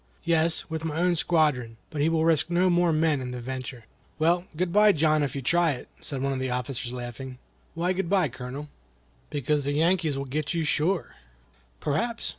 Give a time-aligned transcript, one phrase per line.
[0.23, 3.85] "Yes, with my own squadron, but he will risk no more men in the venture."
[4.17, 7.37] "Well, good bye, John, if you try it," said one of the officers, laughing.
[7.75, 8.67] "Why good bye, Colonel?"
[9.29, 11.13] "Because the Yankees will get you sure."
[11.79, 12.29] "Perhaps!"